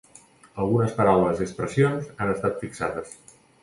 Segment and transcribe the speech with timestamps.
[0.63, 3.19] Algunes paraules i expressions han estat fixades.